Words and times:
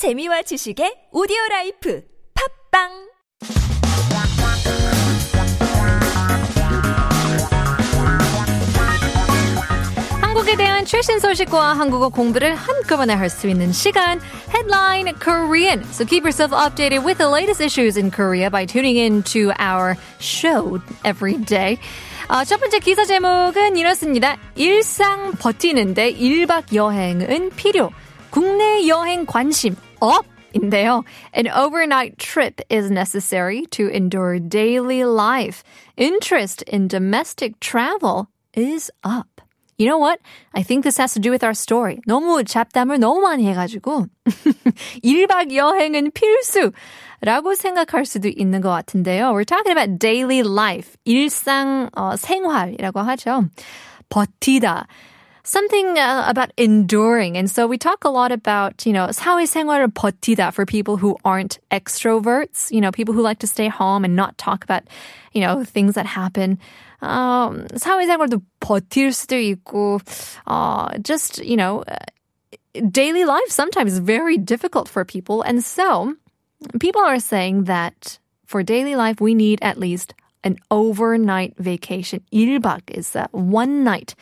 재미와 0.00 0.40
지식의 0.40 1.12
오디오 1.12 1.36
라이프 1.50 2.00
팝빵 2.72 2.88
한국에 10.22 10.56
대한 10.56 10.86
최신 10.86 11.18
소식과 11.18 11.74
한국어 11.74 12.08
공부를 12.08 12.54
한꺼번에 12.54 13.12
할 13.12 13.28
수 13.28 13.46
있는 13.46 13.72
시간 13.72 14.22
Headline 14.48 15.12
Korean. 15.22 15.84
So 15.92 16.06
keep 16.06 16.24
yourself 16.24 16.50
updated 16.56 17.04
with 17.04 17.18
the 17.18 17.28
latest 17.28 17.60
issues 17.60 17.98
in 17.98 18.10
Korea 18.10 18.48
by 18.48 18.64
tuning 18.64 18.96
in 18.96 19.22
to 19.34 19.52
our 19.58 19.98
show 20.18 20.80
every 21.04 21.36
day. 21.44 21.76
어, 22.30 22.42
첫 22.44 22.58
번째 22.58 22.78
기사 22.78 23.04
제목은 23.04 23.76
이렇습니다. 23.76 24.38
일상 24.56 25.32
버티는데 25.32 26.14
1박 26.14 26.74
여행은 26.74 27.50
필요. 27.50 27.90
국내 28.30 28.86
여행 28.88 29.26
관심 29.26 29.76
업! 30.01 30.25
인데요. 30.55 31.03
An 31.33 31.47
overnight 31.49 32.17
trip 32.17 32.61
is 32.69 32.89
necessary 32.89 33.65
to 33.71 33.89
endure 33.89 34.39
daily 34.39 35.03
life. 35.03 35.63
Interest 35.97 36.61
in 36.63 36.87
domestic 36.87 37.59
travel 37.59 38.27
is 38.53 38.89
up. 39.03 39.41
You 39.77 39.87
know 39.87 39.97
what? 39.97 40.21
I 40.53 40.63
think 40.63 40.85
this 40.85 40.97
has 40.97 41.13
to 41.15 41.19
do 41.19 41.31
with 41.31 41.43
our 41.43 41.53
story. 41.53 41.99
너무 42.07 42.43
잡담을 42.45 42.97
너무 42.97 43.19
많이 43.19 43.45
해가지고 43.47 44.07
1박 45.03 45.53
여행은 45.53 46.11
필수! 46.11 46.71
라고 47.21 47.55
생각할 47.55 48.05
수도 48.05 48.29
있는 48.29 48.61
것 48.61 48.69
같은데요. 48.69 49.33
We're 49.33 49.45
talking 49.45 49.71
about 49.71 49.99
daily 49.99 50.43
life. 50.43 50.95
일상 51.05 51.89
어, 51.95 52.15
생활이라고 52.15 53.01
하죠. 53.01 53.49
버티다. 54.09 54.87
Something 55.43 55.99
uh, 55.99 56.25
about 56.27 56.51
enduring. 56.57 57.37
And 57.37 57.51
so 57.51 57.67
we 57.67 57.77
talk 57.77 58.03
a 58.03 58.09
lot 58.09 58.31
about, 58.31 58.83
you 58.83 58.91
know, 58.91 59.07
사회생활을 59.07 59.93
버티다 59.93 60.51
for 60.51 60.65
people 60.65 60.97
who 60.97 61.17
aren't 61.23 61.59
extroverts, 61.69 62.71
you 62.71 62.81
know, 62.81 62.91
people 62.91 63.13
who 63.13 63.21
like 63.21 63.37
to 63.39 63.47
stay 63.47 63.67
home 63.67 64.03
and 64.03 64.15
not 64.15 64.35
talk 64.39 64.63
about, 64.63 64.83
you 65.33 65.41
know, 65.41 65.63
things 65.63 65.93
that 65.93 66.07
happen. 66.07 66.57
Um, 67.03 67.67
사회생활도 67.75 68.41
버틸 68.59 69.13
수도 69.13 69.37
있고, 69.37 70.01
uh, 70.47 70.97
just, 70.97 71.43
you 71.45 71.57
know, 71.57 71.83
daily 72.89 73.25
life 73.25 73.49
sometimes 73.49 73.93
is 73.93 73.99
very 73.99 74.37
difficult 74.37 74.89
for 74.89 75.05
people. 75.05 75.43
And 75.43 75.63
so 75.63 76.15
people 76.79 77.01
are 77.01 77.19
saying 77.19 77.65
that 77.65 78.17
for 78.45 78.63
daily 78.63 78.95
life, 78.95 79.21
we 79.21 79.35
need 79.35 79.59
at 79.61 79.79
least 79.79 80.13
an 80.43 80.57
overnight 80.69 81.57
vacation. 81.57 82.21
1박 82.31 82.81
is 82.89 83.15
uh, 83.15 83.27
one 83.31 83.83
night. 83.83 84.15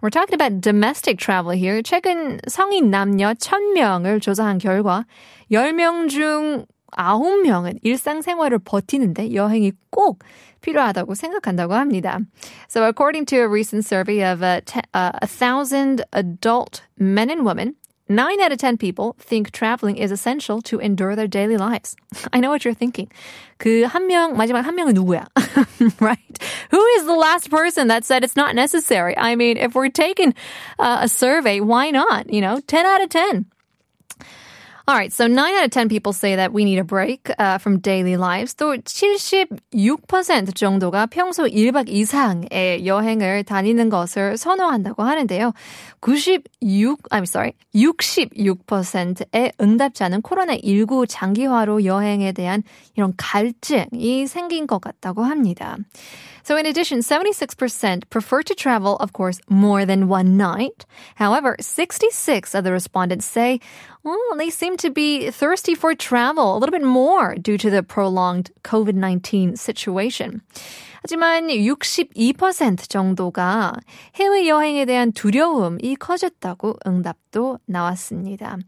We're 0.00 0.10
talking 0.10 0.34
about 0.34 0.60
domestic 0.60 1.18
travel 1.18 1.52
here. 1.52 1.82
최근 1.82 2.40
성인 2.48 2.90
남녀 2.90 3.34
1000명을 3.34 4.20
조사한 4.20 4.58
결과 4.58 5.04
10명 5.50 6.08
중 6.08 6.66
9명은 6.96 7.78
일상생활을 7.82 8.58
버티는데 8.58 9.34
여행이 9.34 9.72
꼭 9.90 10.20
필요하다고 10.60 11.14
생각한다고 11.14 11.74
합니다. 11.74 12.18
So 12.68 12.84
according 12.84 13.26
to 13.26 13.38
a 13.38 13.48
recent 13.48 13.84
survey 13.84 14.20
of 14.22 14.42
uh, 14.42 14.60
te- 14.64 14.82
uh, 14.94 15.12
1,000 15.22 16.04
adult 16.12 16.82
men 16.98 17.30
and 17.30 17.44
women, 17.44 17.74
9 18.08 18.40
out 18.40 18.52
of 18.52 18.58
10 18.58 18.76
people 18.76 19.16
think 19.18 19.52
traveling 19.52 19.96
is 19.96 20.10
essential 20.12 20.60
to 20.62 20.78
endure 20.80 21.16
their 21.16 21.26
daily 21.28 21.56
lives. 21.56 21.96
I 22.32 22.40
know 22.40 22.50
what 22.50 22.64
you're 22.64 22.74
thinking. 22.74 23.10
그 23.58 23.86
한 23.86 24.06
명, 24.06 24.36
마지막 24.36 24.64
한 24.64 24.74
명은 24.74 24.92
누구야? 24.94 25.26
right? 26.00 26.38
Who 26.70 26.84
is 26.98 27.06
the 27.06 27.14
last 27.14 27.48
person 27.50 27.88
that 27.88 28.04
said 28.04 28.22
it's 28.24 28.36
not 28.36 28.54
necessary? 28.54 29.16
I 29.16 29.34
mean, 29.36 29.56
if 29.56 29.74
we're 29.74 29.88
taking 29.88 30.34
uh, 30.78 30.98
a 31.02 31.08
survey, 31.08 31.60
why 31.60 31.90
not? 31.90 32.30
You 32.30 32.40
know, 32.42 32.60
10 32.60 32.84
out 32.86 33.02
of 33.02 33.08
10. 33.08 33.46
All 34.88 34.96
right, 34.96 35.12
so 35.12 35.28
9 35.28 35.54
out 35.54 35.64
of 35.64 35.70
10 35.70 35.88
people 35.88 36.12
say 36.12 36.34
that 36.34 36.52
we 36.52 36.64
need 36.64 36.78
a 36.80 36.84
break 36.84 37.30
uh, 37.38 37.58
from 37.58 37.78
daily 37.78 38.16
lives. 38.16 38.54
또 38.54 38.74
76% 38.74 40.54
정도가 40.56 41.06
평소 41.06 41.46
1박 41.46 41.88
이상의 41.88 42.84
여행을 42.84 43.44
다니는 43.44 43.90
것을 43.90 44.36
선호한다고 44.36 45.04
하는데요. 45.04 45.52
96, 46.00 47.08
I'm 47.12 47.22
sorry, 47.22 47.54
66%의 47.76 49.52
응답자는 49.60 50.20
코로나19 50.22 51.06
장기화로 51.08 51.84
여행에 51.84 52.32
대한 52.32 52.64
이런 52.96 53.14
갈증이 53.16 54.26
생긴 54.26 54.66
것 54.66 54.80
같다고 54.80 55.22
합니다. 55.22 55.76
So 56.44 56.56
in 56.56 56.66
addition, 56.66 57.02
76% 57.02 58.10
prefer 58.10 58.42
to 58.42 58.54
travel, 58.56 58.96
of 58.96 59.12
course, 59.12 59.38
more 59.48 59.86
than 59.86 60.08
one 60.08 60.36
night. 60.36 60.84
However, 61.14 61.54
66 61.60 62.56
of 62.56 62.64
the 62.64 62.72
respondents 62.72 63.26
say, 63.26 63.60
well, 64.06 64.18
they 64.36 64.50
seem 64.50 64.76
to 64.78 64.90
be 64.90 65.30
thirsty 65.30 65.74
for 65.74 65.94
travel 65.94 66.56
a 66.56 66.58
little 66.58 66.72
bit 66.72 66.84
more 66.84 67.34
due 67.36 67.58
to 67.58 67.70
the 67.70 67.82
prolonged 67.82 68.50
COVID-19 68.64 69.56
situation. 69.58 70.42
하지만 71.02 71.48
62% 71.48 72.88
정도가 72.88 73.74
해외여행에 74.14 74.84
대한 74.84 75.12
두려움이 75.12 75.96
커졌다고 75.96 76.78
응답도 76.86 77.58
나왔습니다. 77.66 78.58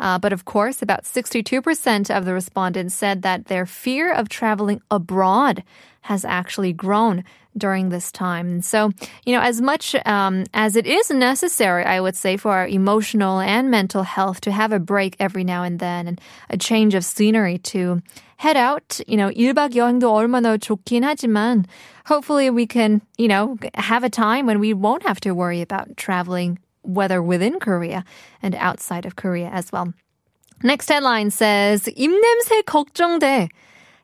Uh, 0.00 0.18
but 0.18 0.32
of 0.32 0.44
course, 0.44 0.82
about 0.82 1.04
62% 1.04 2.10
of 2.10 2.24
the 2.24 2.34
respondents 2.34 2.94
said 2.94 3.22
that 3.22 3.46
their 3.46 3.64
fear 3.64 4.12
of 4.12 4.28
traveling 4.28 4.80
abroad 4.90 5.62
has 6.02 6.24
actually 6.24 6.72
grown 6.72 7.22
during 7.56 7.88
this 7.88 8.12
time. 8.12 8.62
So, 8.62 8.92
you 9.26 9.34
know, 9.34 9.40
as 9.40 9.60
much 9.60 9.94
um, 10.06 10.44
as 10.54 10.76
it 10.76 10.86
is 10.86 11.10
necessary, 11.10 11.84
I 11.84 12.00
would 12.00 12.16
say, 12.16 12.36
for 12.36 12.52
our 12.52 12.68
emotional 12.68 13.40
and 13.40 13.70
mental 13.70 14.02
health 14.02 14.40
to 14.42 14.52
have 14.52 14.72
a 14.72 14.78
break 14.78 15.16
every 15.18 15.44
now 15.44 15.62
and 15.62 15.78
then 15.78 16.06
and 16.06 16.20
a 16.50 16.56
change 16.56 16.94
of 16.94 17.04
scenery 17.04 17.58
to 17.74 18.00
head 18.36 18.56
out. 18.56 19.00
You 19.06 19.16
know, 19.16 19.30
1박 19.30 19.74
여행도 19.74 20.10
얼마나 20.10 20.56
좋긴 20.56 21.02
하지만 21.02 21.66
hopefully 22.06 22.50
we 22.50 22.66
can, 22.66 23.02
you 23.18 23.28
know, 23.28 23.58
have 23.74 24.04
a 24.04 24.10
time 24.10 24.46
when 24.46 24.60
we 24.60 24.72
won't 24.72 25.02
have 25.02 25.20
to 25.20 25.32
worry 25.32 25.60
about 25.60 25.96
traveling, 25.96 26.58
whether 26.82 27.22
within 27.22 27.58
Korea 27.58 28.04
and 28.42 28.54
outside 28.54 29.04
of 29.04 29.16
Korea 29.16 29.50
as 29.52 29.72
well. 29.72 29.92
Next 30.62 30.88
headline 30.88 31.30
says, 31.30 31.84
입냄새 31.84 32.62
걱정돼. 32.66 33.48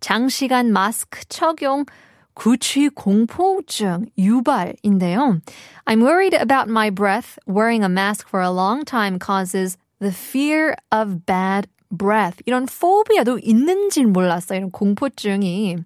장시간 0.00 0.72
마스크 0.72 1.24
착용 1.28 1.86
구취 2.34 2.88
공포증 2.88 4.06
유발인데요. 4.16 5.40
I'm 5.86 6.00
worried 6.00 6.34
about 6.34 6.68
my 6.68 6.90
breath. 6.90 7.38
Wearing 7.46 7.84
a 7.84 7.88
mask 7.88 8.28
for 8.28 8.40
a 8.40 8.50
long 8.50 8.84
time 8.84 9.18
causes 9.18 9.76
the 10.00 10.12
fear 10.12 10.76
of 10.90 11.26
bad 11.26 11.68
breath. 11.90 12.40
이런 12.46 12.66
포비아도 12.66 13.38
있는지는 13.42 14.12
몰랐어요. 14.12 14.58
이런 14.58 14.70
공포증이. 14.70 15.84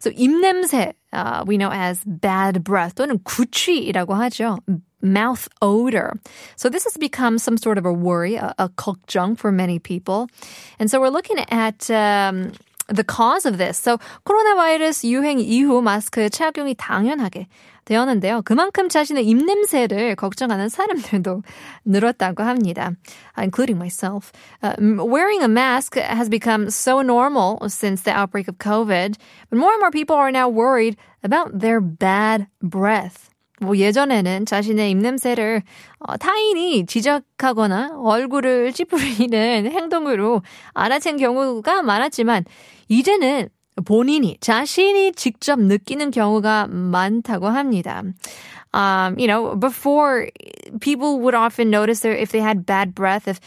So 0.00 0.10
입냄새, 0.10 0.92
uh, 1.12 1.44
we 1.46 1.56
know 1.56 1.70
as 1.70 2.02
bad 2.04 2.64
breath 2.64 2.94
또는 2.96 3.18
구취라고 3.22 4.14
하죠. 4.14 4.58
Mouth 5.00 5.48
odor. 5.60 6.14
So 6.56 6.68
this 6.68 6.84
has 6.84 6.96
become 6.96 7.38
some 7.38 7.58
sort 7.58 7.76
of 7.78 7.84
a 7.84 7.92
worry, 7.92 8.36
a, 8.36 8.54
a 8.58 8.68
걱정 8.70 9.36
for 9.36 9.52
many 9.52 9.78
people. 9.78 10.28
And 10.78 10.90
so 10.90 10.98
we're 10.98 11.10
looking 11.10 11.38
at 11.50 11.90
um, 11.90 12.52
the 12.88 13.04
cause 13.04 13.46
of 13.46 13.56
this. 13.58 13.78
So 13.78 13.98
코로나 14.24 14.54
바이러스 14.54 15.06
유행 15.06 15.38
이후 15.38 15.80
마스크 15.82 16.28
착용이 16.28 16.74
당연하게 16.74 17.48
되었는데요. 17.84 18.42
그만큼 18.42 18.88
자신의 18.88 19.26
입냄새를 19.26 20.16
걱정하는 20.16 20.68
사람들도 20.68 21.42
늘었다고 21.84 22.42
합니다. 22.42 22.92
Including 23.36 23.78
myself. 23.78 24.32
Uh, 24.62 24.74
wearing 25.04 25.42
a 25.42 25.48
mask 25.48 25.96
has 25.96 26.28
become 26.28 26.70
so 26.70 27.00
normal 27.02 27.58
since 27.68 28.02
the 28.02 28.12
outbreak 28.12 28.48
of 28.48 28.58
COVID. 28.58 29.16
But 29.50 29.58
more 29.58 29.72
and 29.72 29.80
more 29.80 29.90
people 29.90 30.16
are 30.16 30.32
now 30.32 30.48
worried 30.48 30.96
about 31.22 31.58
their 31.58 31.80
bad 31.80 32.46
breath. 32.62 33.27
뭐 33.61 33.77
예전에는 33.77 34.45
자신의 34.45 34.91
입냄새를 34.91 35.61
어, 35.99 36.17
타인이 36.17 36.85
지적하거나 36.85 37.99
얼굴을 38.01 38.73
찌푸리는 38.73 39.71
행동으로 39.71 40.41
알아챈 40.73 41.19
경우가 41.19 41.81
많았지만 41.81 42.45
이제는 42.87 43.49
본인이 43.85 44.37
자신이 44.39 45.13
직접 45.13 45.59
느끼는 45.59 46.11
경우가 46.11 46.67
많다고 46.67 47.47
합니다. 47.47 48.03
Um, 48.71 49.17
you 49.17 49.25
know, 49.25 49.55
before 49.55 50.29
people 50.79 51.19
would 51.21 51.33
often 51.33 51.71
notice 51.71 52.01
their, 52.01 52.13
if 52.13 52.31
they 52.31 52.41
had 52.41 52.67
bad 52.67 52.93
breath, 52.93 53.27
if 53.27 53.39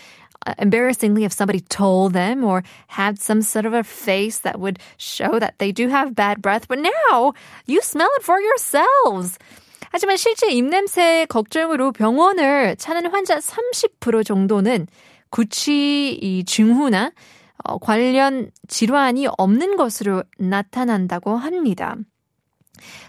uh, 0.46 0.54
embarrassingly 0.58 1.24
if 1.24 1.32
somebody 1.32 1.60
told 1.60 2.12
them 2.12 2.42
or 2.42 2.64
had 2.88 3.20
some 3.20 3.42
sort 3.42 3.66
of 3.66 3.74
a 3.74 3.84
face 3.84 4.38
that 4.38 4.58
would 4.58 4.78
show 4.96 5.38
that 5.38 5.58
they 5.58 5.70
do 5.70 5.88
have 5.88 6.16
bad 6.16 6.42
breath. 6.42 6.66
But 6.66 6.80
now 6.80 7.34
you 7.66 7.80
smell 7.82 8.08
it 8.16 8.24
for 8.24 8.40
yourselves. 8.40 9.38
하지만 9.92 10.16
실제 10.16 10.50
입냄새 10.50 11.26
걱정으로 11.28 11.92
병원을 11.92 12.76
찾는 12.76 13.10
환자 13.10 13.38
30% 13.38 14.24
정도는 14.24 14.86
구취 15.28 16.18
이 16.20 16.44
증후나 16.44 17.12
어, 17.64 17.78
관련 17.78 18.50
질환이 18.68 19.28
없는 19.36 19.76
것으로 19.76 20.24
나타난다고 20.38 21.36
합니다. 21.36 21.96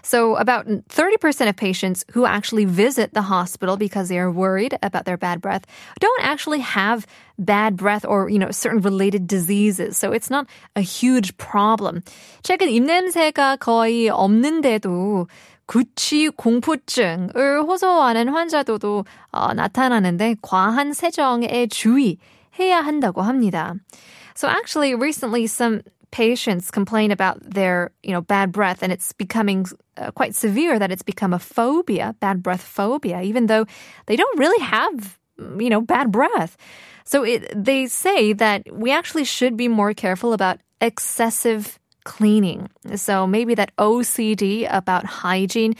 So 0.02 0.36
about 0.36 0.66
30% 0.66 1.48
of 1.48 1.56
patients 1.56 2.04
who 2.12 2.26
actually 2.26 2.64
visit 2.64 3.14
the 3.14 3.22
hospital 3.22 3.76
because 3.76 4.08
they 4.08 4.18
are 4.18 4.30
worried 4.30 4.76
about 4.82 5.04
their 5.04 5.16
bad 5.16 5.40
breath 5.40 5.64
don't 5.98 6.22
actually 6.22 6.60
have 6.60 7.06
bad 7.38 7.76
breath 7.76 8.04
or, 8.06 8.28
you 8.28 8.38
know, 8.38 8.52
certain 8.52 8.80
related 8.82 9.26
diseases. 9.26 9.96
So 9.96 10.12
it's 10.12 10.30
not 10.30 10.46
a 10.76 10.82
huge 10.82 11.36
problem. 11.38 12.02
최근 12.44 12.68
입냄새가 12.68 13.56
거의 13.56 14.10
없는데도 14.10 15.26
구취 15.65 16.29
공포증을 16.29 17.61
호소하는 17.61 18.29
환자들도 18.29 19.05
어, 19.31 19.53
나타나는데 19.53 20.37
과한 20.41 20.93
세정에 20.93 21.67
주의해야 21.67 22.81
한다고 22.81 23.21
합니다. 23.21 23.75
So 24.33 24.47
actually 24.47 24.95
recently 24.95 25.45
some 25.45 25.81
patients 26.11 26.71
complain 26.71 27.11
about 27.11 27.37
their, 27.41 27.91
you 28.01 28.13
know, 28.13 28.21
bad 28.21 28.51
breath 28.51 28.81
and 28.81 28.91
it's 28.91 29.13
becoming 29.13 29.65
uh, 29.97 30.09
quite 30.11 30.35
severe 30.35 30.79
that 30.79 30.91
it's 30.91 31.03
become 31.03 31.33
a 31.33 31.39
phobia, 31.39 32.15
bad 32.19 32.41
breath 32.41 32.63
phobia, 32.63 33.21
even 33.21 33.45
though 33.45 33.65
they 34.07 34.15
don't 34.15 34.39
really 34.39 34.63
have, 34.63 35.19
you 35.59 35.69
know, 35.69 35.81
bad 35.81 36.11
breath. 36.11 36.57
So 37.05 37.23
it, 37.23 37.51
they 37.55 37.85
say 37.85 38.33
that 38.33 38.63
we 38.73 38.91
actually 38.91 39.25
should 39.25 39.55
be 39.55 39.67
more 39.67 39.93
careful 39.93 40.33
about 40.33 40.59
excessive 40.81 41.79
cleaning. 42.03 42.69
So 42.95 43.27
maybe 43.27 43.55
that 43.55 43.75
OCD 43.77 44.67
about 44.69 45.05
hygiene 45.05 45.75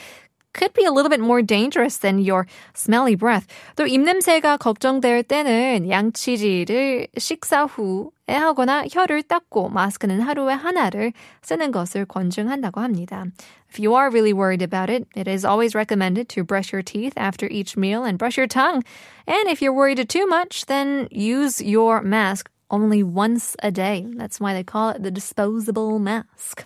could 0.53 0.73
be 0.73 0.85
a 0.85 0.91
little 0.91 1.09
bit 1.09 1.19
more 1.19 1.41
dangerous 1.41 1.97
than 1.97 2.19
your 2.19 2.47
smelly 2.73 3.15
breath. 3.15 3.45
또 3.75 3.85
입냄새가 3.85 4.57
걱정될 4.57 5.23
때는 5.23 5.89
양치질을 5.89 7.07
식사 7.17 7.65
후에 7.65 8.33
하거나 8.33 8.85
혀를 8.89 9.23
닦고 9.23 9.69
마스크는 9.69 10.21
하루에 10.21 10.53
하나를 10.53 11.13
쓰는 11.41 11.71
것을 11.71 12.05
권증한다고 12.05 12.81
합니다. 12.81 13.25
If 13.69 13.79
you 13.79 13.95
are 13.95 14.09
really 14.09 14.33
worried 14.33 14.63
about 14.63 14.89
it, 14.89 15.07
it 15.15 15.27
is 15.27 15.45
always 15.45 15.75
recommended 15.75 16.27
to 16.29 16.43
brush 16.43 16.73
your 16.73 16.81
teeth 16.81 17.13
after 17.15 17.47
each 17.47 17.77
meal 17.77 18.03
and 18.03 18.17
brush 18.17 18.37
your 18.37 18.47
tongue. 18.47 18.83
And 19.27 19.47
if 19.47 19.61
you're 19.61 19.73
worried 19.73 20.03
too 20.09 20.25
much, 20.25 20.65
then 20.65 21.07
use 21.11 21.61
your 21.61 22.01
mask 22.01 22.49
only 22.71 23.03
once 23.03 23.55
a 23.63 23.71
day. 23.71 24.05
That's 24.15 24.39
why 24.39 24.53
they 24.53 24.63
call 24.63 24.89
it 24.89 25.01
the 25.01 25.11
disposable 25.11 25.99
mask. 25.99 26.65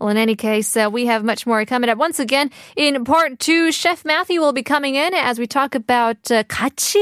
Well, 0.00 0.08
in 0.08 0.16
any 0.16 0.36
case, 0.36 0.76
uh, 0.76 0.88
we 0.92 1.06
have 1.06 1.24
much 1.24 1.46
more 1.46 1.64
coming 1.64 1.90
up. 1.90 1.98
Once 1.98 2.20
again, 2.20 2.50
in 2.76 3.04
part 3.04 3.38
two, 3.38 3.72
Chef 3.72 4.04
Matthew 4.04 4.40
will 4.40 4.52
be 4.52 4.62
coming 4.62 4.94
in 4.94 5.12
as 5.14 5.38
we 5.38 5.46
talk 5.46 5.74
about 5.74 6.30
uh, 6.30 6.44
같이 6.44 6.94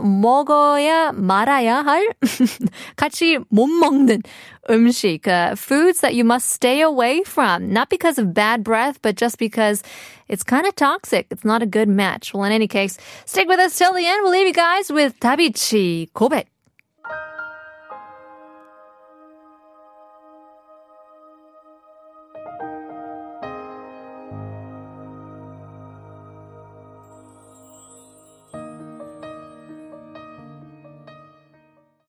먹어야 0.00 1.12
말아야 1.12 1.84
할 1.84 2.06
같이 2.96 3.38
못 3.52 3.66
먹는 3.66 4.22
음식, 4.68 5.28
uh, 5.28 5.54
foods 5.54 6.00
that 6.00 6.14
you 6.14 6.24
must 6.24 6.50
stay 6.50 6.80
away 6.80 7.22
from, 7.22 7.72
not 7.72 7.88
because 7.88 8.18
of 8.18 8.34
bad 8.34 8.64
breath, 8.64 9.00
but 9.02 9.16
just 9.16 9.38
because 9.38 9.82
it's 10.28 10.42
kind 10.42 10.66
of 10.66 10.74
toxic. 10.74 11.26
It's 11.30 11.44
not 11.44 11.62
a 11.62 11.66
good 11.66 11.88
match. 11.88 12.34
Well, 12.34 12.44
in 12.44 12.52
any 12.52 12.66
case, 12.66 12.98
stick 13.26 13.46
with 13.48 13.60
us 13.60 13.78
till 13.78 13.92
the 13.94 14.04
end. 14.04 14.22
We'll 14.22 14.32
leave 14.32 14.48
you 14.48 14.52
guys 14.52 14.90
with 14.90 15.18
Tabichi 15.20 16.10
고백. 16.12 16.46